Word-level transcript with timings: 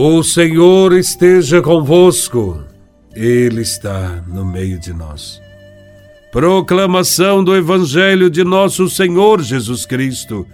O 0.00 0.22
Senhor 0.22 0.92
esteja 0.92 1.60
convosco, 1.60 2.62
Ele 3.16 3.62
está 3.62 4.22
no 4.28 4.44
meio 4.44 4.78
de 4.78 4.92
nós. 4.92 5.42
Proclamação 6.30 7.42
do 7.42 7.56
Evangelho 7.56 8.30
de 8.30 8.44
Nosso 8.44 8.88
Senhor 8.88 9.42
Jesus 9.42 9.84
Cristo, 9.84 10.46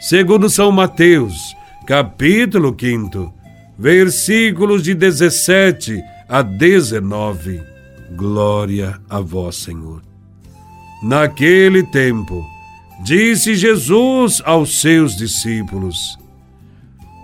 segundo 0.00 0.50
São 0.50 0.72
Mateus, 0.72 1.54
capítulo 1.86 2.76
5, 2.76 3.32
versículos 3.78 4.82
de 4.82 4.94
17 4.94 6.02
a 6.28 6.42
19. 6.42 7.62
Glória 8.16 8.98
a 9.08 9.20
Vós, 9.20 9.54
Senhor. 9.54 10.02
Naquele 11.04 11.84
tempo, 11.84 12.44
disse 13.04 13.54
Jesus 13.54 14.42
aos 14.44 14.80
seus 14.80 15.16
discípulos: 15.16 16.20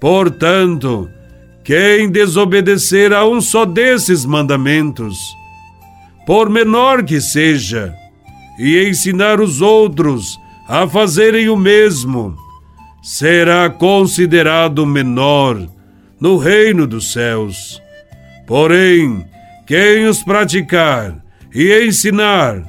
Portanto, 0.00 1.10
quem 1.62 2.10
desobedecer 2.10 3.12
a 3.12 3.26
um 3.28 3.40
só 3.40 3.66
desses 3.66 4.24
mandamentos, 4.24 5.18
por 6.26 6.48
menor 6.48 7.04
que 7.04 7.20
seja, 7.20 7.94
e 8.58 8.88
ensinar 8.88 9.40
os 9.40 9.60
outros 9.60 10.38
a 10.66 10.86
fazerem 10.88 11.48
o 11.48 11.56
mesmo, 11.56 12.34
será 13.02 13.68
considerado 13.68 14.86
menor 14.86 15.66
no 16.20 16.36
reino 16.36 16.86
dos 16.86 17.12
céus. 17.12 17.80
Porém, 18.46 19.24
quem 19.66 20.06
os 20.06 20.22
praticar 20.22 21.22
e 21.54 21.86
ensinar 21.86 22.62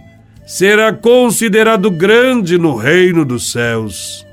será 0.45 0.93
considerado 0.93 1.89
grande 1.89 2.57
no 2.57 2.75
reino 2.75 3.23
dos 3.23 3.51
céus. 3.51 4.25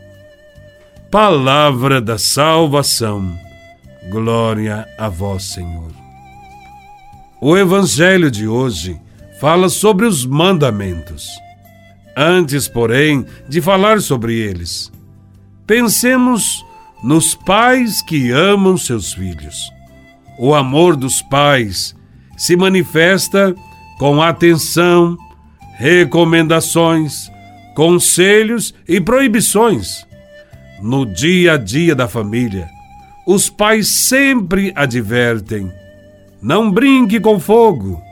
Palavra 1.10 2.02
da 2.02 2.18
salvação. 2.18 3.34
Glória 4.10 4.86
a 4.98 5.08
vós, 5.08 5.44
Senhor. 5.44 5.90
O 7.40 7.56
evangelho 7.56 8.30
de 8.30 8.46
hoje 8.46 9.00
fala 9.40 9.70
sobre 9.70 10.04
os 10.04 10.26
mandamentos. 10.26 11.30
Antes, 12.14 12.68
porém, 12.68 13.24
de 13.48 13.62
falar 13.62 14.02
sobre 14.02 14.34
eles, 14.34 14.92
pensemos 15.66 16.62
nos 17.02 17.34
pais 17.34 18.02
que 18.02 18.30
amam 18.30 18.76
seus 18.76 19.14
filhos. 19.14 19.72
O 20.38 20.54
amor 20.54 20.94
dos 20.94 21.22
pais 21.22 21.96
se 22.36 22.54
manifesta 22.54 23.54
com 23.98 24.20
atenção, 24.20 25.16
recomendações, 25.78 27.30
conselhos 27.74 28.74
e 28.86 29.00
proibições 29.00 30.06
no 30.82 31.04
dia 31.04 31.54
a 31.54 31.56
dia 31.56 31.94
da 31.94 32.08
família, 32.08 32.68
os 33.26 33.50
pais 33.50 33.88
sempre 33.88 34.72
advertem: 34.74 35.72
não 36.40 36.70
brinque 36.70 37.20
com 37.20 37.38
fogo, 37.38 38.02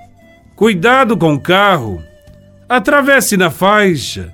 cuidado 0.55 1.17
com 1.17 1.35
o 1.35 1.41
carro, 1.41 2.03
atravesse 2.69 3.37
na 3.37 3.51
faixa, 3.51 4.33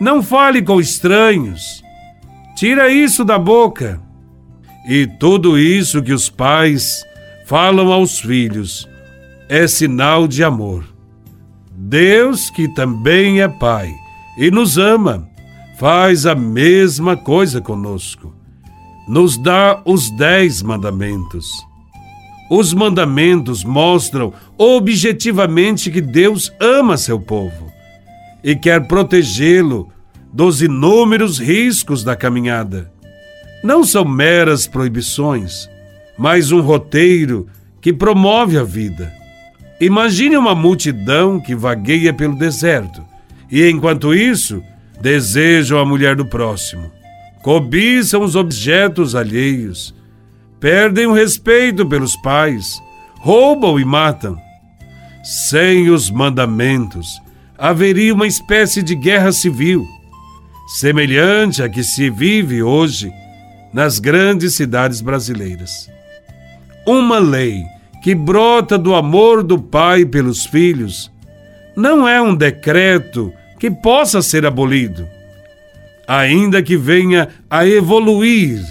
não 0.00 0.22
fale 0.22 0.62
com 0.62 0.80
estranhos, 0.80 1.82
tira 2.56 2.88
isso 2.88 3.24
da 3.24 3.38
boca. 3.38 4.00
E 4.88 5.06
tudo 5.06 5.58
isso 5.58 6.02
que 6.02 6.14
os 6.14 6.30
pais 6.30 7.04
falam 7.44 7.92
aos 7.92 8.20
filhos 8.20 8.88
é 9.48 9.66
sinal 9.66 10.26
de 10.26 10.42
amor. 10.42 10.84
Deus, 11.70 12.48
que 12.50 12.66
também 12.74 13.40
é 13.40 13.48
Pai 13.48 13.92
e 14.38 14.50
nos 14.50 14.78
ama, 14.78 15.28
faz 15.78 16.26
a 16.26 16.34
mesma 16.34 17.16
coisa 17.16 17.60
conosco. 17.60 18.34
Nos 19.06 19.38
dá 19.38 19.80
os 19.84 20.10
dez 20.10 20.60
mandamentos. 20.60 21.48
Os 22.50 22.74
mandamentos 22.74 23.62
mostram 23.62 24.32
objetivamente 24.58 25.88
que 25.90 26.00
Deus 26.00 26.52
ama 26.60 26.96
seu 26.96 27.20
povo 27.20 27.70
e 28.42 28.56
quer 28.56 28.88
protegê-lo 28.88 29.88
dos 30.32 30.60
inúmeros 30.62 31.38
riscos 31.38 32.02
da 32.02 32.16
caminhada. 32.16 32.90
Não 33.62 33.84
são 33.84 34.04
meras 34.04 34.66
proibições, 34.66 35.68
mas 36.18 36.50
um 36.50 36.60
roteiro 36.60 37.46
que 37.80 37.92
promove 37.92 38.58
a 38.58 38.64
vida. 38.64 39.12
Imagine 39.80 40.36
uma 40.36 40.56
multidão 40.56 41.38
que 41.38 41.54
vagueia 41.54 42.12
pelo 42.12 42.36
deserto 42.36 43.00
e, 43.48 43.68
enquanto 43.70 44.12
isso, 44.12 44.60
desejam 45.00 45.78
a 45.78 45.84
mulher 45.84 46.16
do 46.16 46.26
próximo, 46.26 46.90
cobiçam 47.42 48.22
os 48.22 48.34
objetos 48.34 49.14
alheios, 49.14 49.94
perdem 50.60 51.06
o 51.06 51.12
respeito 51.12 51.86
pelos 51.86 52.16
pais, 52.16 52.80
roubam 53.20 53.78
e 53.78 53.84
matam. 53.84 54.36
Sem 55.22 55.90
os 55.90 56.10
mandamentos, 56.10 57.20
haveria 57.56 58.14
uma 58.14 58.26
espécie 58.26 58.82
de 58.82 58.94
guerra 58.94 59.32
civil, 59.32 59.86
semelhante 60.68 61.62
à 61.62 61.68
que 61.68 61.82
se 61.82 62.08
vive 62.08 62.62
hoje 62.62 63.12
nas 63.72 63.98
grandes 63.98 64.54
cidades 64.54 65.00
brasileiras. 65.00 65.90
Uma 66.86 67.18
lei 67.18 67.62
que 68.02 68.14
brota 68.14 68.78
do 68.78 68.94
amor 68.94 69.42
do 69.42 69.58
pai 69.58 70.04
pelos 70.04 70.46
filhos 70.46 71.10
não 71.76 72.08
é 72.08 72.20
um 72.20 72.34
decreto 72.34 73.32
que 73.58 73.70
possa 73.70 74.22
ser 74.22 74.46
abolido, 74.46 75.08
ainda 76.06 76.62
que 76.62 76.76
venha 76.76 77.28
a 77.50 77.66
evoluir 77.66 78.64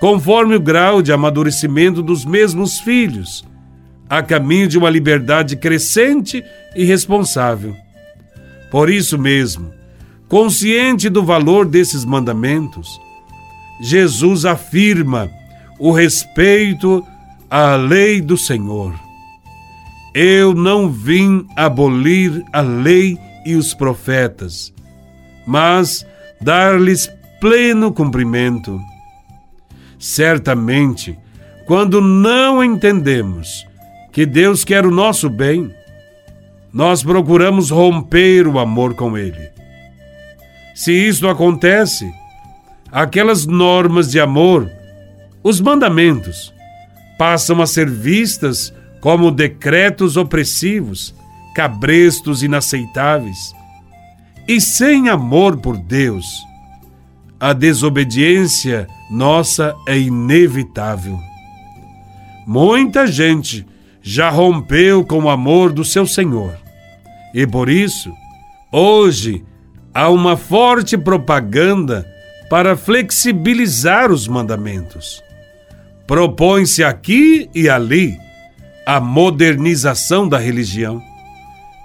conforme 0.00 0.54
o 0.54 0.60
grau 0.60 1.02
de 1.02 1.12
amadurecimento 1.12 2.02
dos 2.02 2.24
mesmos 2.24 2.78
filhos, 2.78 3.44
a 4.08 4.22
caminho 4.22 4.68
de 4.68 4.78
uma 4.78 4.88
liberdade 4.88 5.56
crescente 5.56 6.44
e 6.74 6.84
responsável. 6.84 7.74
Por 8.70 8.88
isso 8.90 9.18
mesmo, 9.18 9.72
consciente 10.28 11.08
do 11.08 11.24
valor 11.24 11.66
desses 11.66 12.04
mandamentos, 12.04 13.00
Jesus 13.80 14.44
afirma 14.44 15.30
o 15.78 15.90
respeito 15.90 17.04
à 17.50 17.74
lei 17.76 18.20
do 18.20 18.36
Senhor. 18.36 18.94
Eu 20.14 20.54
não 20.54 20.90
vim 20.90 21.46
abolir 21.56 22.44
a 22.52 22.60
lei 22.60 23.18
e 23.44 23.54
os 23.54 23.74
profetas, 23.74 24.72
mas 25.46 26.06
dar-lhes 26.40 27.10
pleno 27.40 27.92
cumprimento. 27.92 28.80
Certamente, 29.98 31.18
quando 31.66 32.00
não 32.00 32.62
entendemos 32.62 33.66
que 34.12 34.24
Deus 34.24 34.64
quer 34.64 34.86
o 34.86 34.90
nosso 34.90 35.28
bem, 35.28 35.72
nós 36.72 37.02
procuramos 37.02 37.70
romper 37.70 38.46
o 38.46 38.58
amor 38.58 38.94
com 38.94 39.16
Ele. 39.16 39.50
Se 40.74 40.92
isto 40.92 41.28
acontece, 41.28 42.12
aquelas 42.92 43.46
normas 43.46 44.10
de 44.10 44.20
amor, 44.20 44.70
os 45.42 45.60
mandamentos, 45.60 46.54
passam 47.18 47.60
a 47.60 47.66
ser 47.66 47.90
vistas 47.90 48.72
como 49.00 49.30
decretos 49.30 50.16
opressivos 50.16 51.14
cabrestos 51.58 52.44
inaceitáveis. 52.44 53.52
E 54.46 54.60
sem 54.60 55.08
amor 55.08 55.56
por 55.56 55.76
Deus, 55.76 56.24
a 57.40 57.52
desobediência 57.52 58.86
nossa 59.10 59.74
é 59.84 59.98
inevitável. 59.98 61.18
Muita 62.46 63.08
gente 63.08 63.66
já 64.00 64.30
rompeu 64.30 65.04
com 65.04 65.24
o 65.24 65.28
amor 65.28 65.72
do 65.72 65.84
seu 65.84 66.06
Senhor. 66.06 66.56
E 67.34 67.44
por 67.44 67.68
isso, 67.68 68.12
hoje 68.70 69.44
há 69.92 70.08
uma 70.08 70.36
forte 70.36 70.96
propaganda 70.96 72.06
para 72.48 72.76
flexibilizar 72.76 74.12
os 74.12 74.28
mandamentos. 74.28 75.20
Propõe-se 76.06 76.84
aqui 76.84 77.50
e 77.52 77.68
ali 77.68 78.16
a 78.86 79.00
modernização 79.00 80.28
da 80.28 80.38
religião 80.38 81.07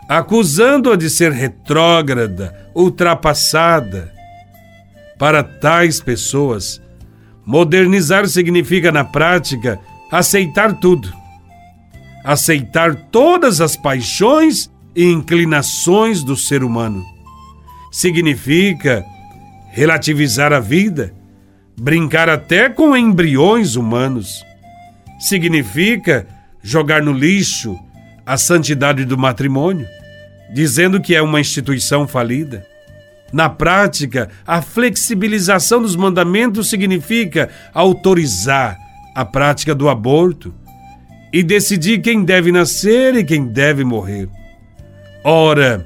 acusando-a 0.07 0.95
de 0.95 1.09
ser 1.09 1.31
retrógrada, 1.31 2.69
ultrapassada. 2.75 4.11
Para 5.17 5.43
tais 5.43 6.01
pessoas, 6.01 6.81
modernizar 7.45 8.27
significa, 8.27 8.91
na 8.91 9.03
prática, 9.03 9.79
aceitar 10.11 10.73
tudo, 10.79 11.11
aceitar 12.23 12.95
todas 13.11 13.61
as 13.61 13.75
paixões 13.75 14.69
e 14.95 15.05
inclinações 15.05 16.23
do 16.23 16.35
ser 16.35 16.63
humano. 16.63 17.03
Significa 17.91 19.05
relativizar 19.71 20.51
a 20.53 20.59
vida, 20.59 21.13
brincar 21.79 22.29
até 22.29 22.69
com 22.69 22.95
embriões 22.95 23.75
humanos. 23.75 24.43
Significa 25.19 26.27
jogar 26.61 27.01
no 27.01 27.11
lixo 27.11 27.77
a 28.25 28.37
santidade 28.37 29.05
do 29.05 29.17
matrimônio, 29.17 29.87
dizendo 30.53 31.01
que 31.01 31.15
é 31.15 31.21
uma 31.21 31.41
instituição 31.41 32.07
falida. 32.07 32.65
Na 33.31 33.49
prática, 33.49 34.29
a 34.45 34.61
flexibilização 34.61 35.81
dos 35.81 35.95
mandamentos 35.95 36.69
significa 36.69 37.49
autorizar 37.73 38.77
a 39.15 39.25
prática 39.25 39.73
do 39.73 39.89
aborto 39.89 40.53
e 41.31 41.41
decidir 41.41 41.99
quem 41.99 42.23
deve 42.23 42.51
nascer 42.51 43.15
e 43.15 43.23
quem 43.23 43.47
deve 43.47 43.83
morrer. 43.83 44.29
Ora, 45.23 45.83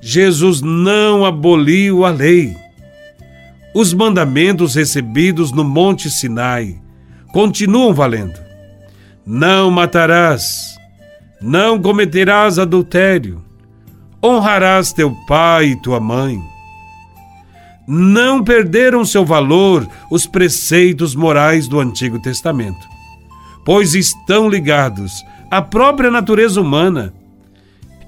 Jesus 0.00 0.62
não 0.62 1.26
aboliu 1.26 2.06
a 2.06 2.10
lei. 2.10 2.56
Os 3.74 3.92
mandamentos 3.92 4.74
recebidos 4.74 5.52
no 5.52 5.62
Monte 5.62 6.10
Sinai 6.10 6.80
continuam 7.30 7.92
valendo. 7.92 8.40
Não 9.26 9.70
matarás, 9.70 10.79
não 11.40 11.80
cometerás 11.80 12.58
adultério, 12.58 13.42
honrarás 14.22 14.92
teu 14.92 15.16
pai 15.26 15.68
e 15.68 15.76
tua 15.76 15.98
mãe. 15.98 16.38
Não 17.88 18.44
perderam 18.44 19.04
seu 19.04 19.24
valor 19.24 19.88
os 20.10 20.26
preceitos 20.26 21.14
morais 21.14 21.66
do 21.66 21.80
Antigo 21.80 22.20
Testamento, 22.20 22.86
pois 23.64 23.94
estão 23.94 24.48
ligados 24.48 25.24
à 25.50 25.62
própria 25.62 26.10
natureza 26.10 26.60
humana 26.60 27.12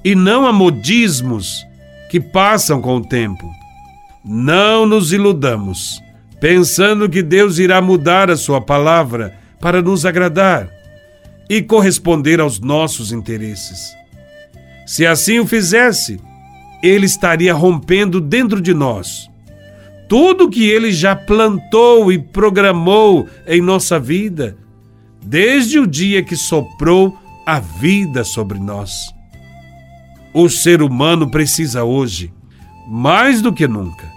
e 0.05 0.15
não 0.15 0.47
a 0.47 0.53
modismos 0.53 1.65
que 2.11 2.21
passam 2.21 2.83
com 2.83 2.97
o 2.97 3.05
tempo. 3.05 3.51
Não 4.25 4.87
nos 4.87 5.13
iludamos, 5.13 6.01
pensando 6.39 7.09
que 7.09 7.23
Deus 7.23 7.59
irá 7.59 7.81
mudar 7.81 8.31
a 8.31 8.37
sua 8.37 8.61
palavra 8.61 9.35
para 9.59 9.81
nos 9.81 10.05
agradar 10.05 10.82
e 11.55 11.61
corresponder 11.61 12.41
aos 12.41 12.59
nossos 12.59 13.13
interesses. 13.13 13.95
Se 14.87 15.05
assim 15.05 15.39
o 15.39 15.47
fizesse, 15.47 16.19
ele 16.83 17.05
estaria 17.05 17.53
rompendo 17.53 18.23
dentro 18.23 18.59
de 18.59 18.73
nós 18.73 19.31
tudo 20.09 20.49
que 20.49 20.65
ele 20.65 20.91
já 20.91 21.15
plantou 21.15 22.11
e 22.11 22.19
programou 22.19 23.29
em 23.47 23.61
nossa 23.61 24.01
vida, 24.01 24.57
desde 25.23 25.79
o 25.79 25.87
dia 25.87 26.23
que 26.23 26.37
soprou 26.37 27.19
a 27.47 27.61
vida 27.61 28.25
sobre 28.25 28.59
nós. 28.59 29.13
O 30.33 30.49
ser 30.49 30.81
humano 30.81 31.31
precisa 31.31 31.85
hoje, 31.85 32.33
mais 32.89 33.43
do 33.43 33.53
que 33.53 33.69
nunca, 33.69 34.11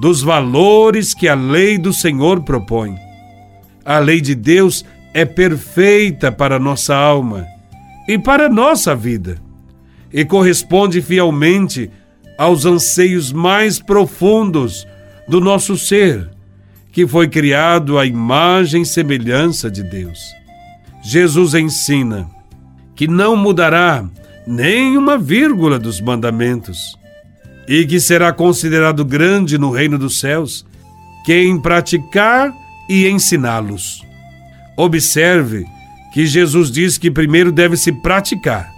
dos 0.00 0.22
valores 0.22 1.12
que 1.12 1.26
a 1.26 1.34
lei 1.34 1.76
do 1.76 1.92
Senhor 1.92 2.42
propõe. 2.42 2.94
A 3.84 3.98
lei 3.98 4.20
de 4.20 4.36
Deus 4.36 4.84
é 5.14 5.24
perfeita 5.24 6.30
para 6.30 6.58
nossa 6.58 6.94
alma 6.94 7.46
e 8.06 8.18
para 8.18 8.48
nossa 8.48 8.94
vida, 8.94 9.38
e 10.12 10.24
corresponde 10.24 11.02
fielmente 11.02 11.90
aos 12.38 12.64
anseios 12.64 13.32
mais 13.32 13.78
profundos 13.78 14.86
do 15.28 15.40
nosso 15.40 15.76
ser, 15.76 16.30
que 16.90 17.06
foi 17.06 17.28
criado 17.28 17.98
à 17.98 18.06
imagem 18.06 18.82
e 18.82 18.86
semelhança 18.86 19.70
de 19.70 19.82
Deus. 19.82 20.18
Jesus 21.02 21.54
ensina 21.54 22.28
que 22.94 23.06
não 23.06 23.36
mudará 23.36 24.04
nem 24.46 24.96
uma 24.96 25.18
vírgula 25.18 25.78
dos 25.78 26.00
mandamentos, 26.00 26.96
e 27.68 27.84
que 27.84 28.00
será 28.00 28.32
considerado 28.32 29.04
grande 29.04 29.58
no 29.58 29.70
reino 29.70 29.98
dos 29.98 30.18
céus 30.18 30.64
quem 31.26 31.60
praticar 31.60 32.50
e 32.88 33.06
ensiná-los. 33.06 34.07
Observe 34.78 35.66
que 36.12 36.24
Jesus 36.24 36.70
diz 36.70 36.96
que 36.96 37.10
primeiro 37.10 37.50
deve 37.50 37.76
se 37.76 37.90
praticar, 37.90 38.70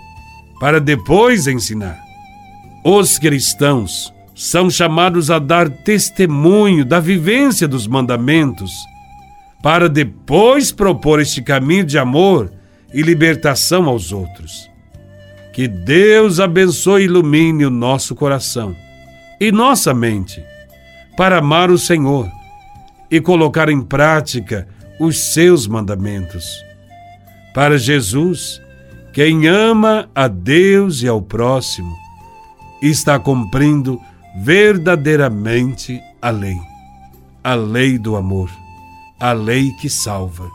para 0.58 0.80
depois 0.80 1.46
ensinar. 1.46 1.98
Os 2.82 3.18
cristãos 3.18 4.10
são 4.34 4.70
chamados 4.70 5.30
a 5.30 5.38
dar 5.38 5.68
testemunho 5.68 6.86
da 6.86 6.98
vivência 6.98 7.68
dos 7.68 7.86
mandamentos, 7.86 8.72
para 9.62 9.90
depois 9.90 10.72
propor 10.72 11.20
este 11.20 11.42
caminho 11.42 11.84
de 11.84 11.98
amor 11.98 12.50
e 12.94 13.02
libertação 13.02 13.84
aos 13.86 14.10
outros. 14.10 14.70
Que 15.52 15.68
Deus 15.68 16.40
abençoe 16.40 17.02
e 17.02 17.04
ilumine 17.04 17.66
o 17.66 17.70
nosso 17.70 18.14
coração 18.14 18.74
e 19.38 19.52
nossa 19.52 19.92
mente 19.92 20.42
para 21.14 21.36
amar 21.36 21.70
o 21.70 21.76
Senhor 21.76 22.26
e 23.10 23.20
colocar 23.20 23.68
em 23.68 23.82
prática 23.82 24.66
os 25.00 25.32
seus 25.32 25.66
mandamentos. 25.66 26.46
Para 27.54 27.78
Jesus, 27.78 28.60
quem 29.12 29.48
ama 29.48 30.08
a 30.14 30.28
Deus 30.28 31.02
e 31.02 31.08
ao 31.08 31.20
próximo 31.20 31.96
está 32.82 33.18
cumprindo 33.18 34.00
verdadeiramente 34.42 36.00
a 36.22 36.30
lei, 36.30 36.58
a 37.42 37.54
lei 37.54 37.98
do 37.98 38.14
amor, 38.14 38.50
a 39.18 39.32
lei 39.32 39.72
que 39.80 39.88
salva. 39.88 40.48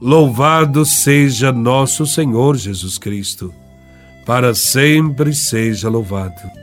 Louvado 0.00 0.86
seja 0.86 1.52
nosso 1.52 2.06
Senhor 2.06 2.56
Jesus 2.56 2.96
Cristo 2.96 3.52
para 4.30 4.54
sempre 4.54 5.34
seja 5.34 5.88
louvado. 5.88 6.59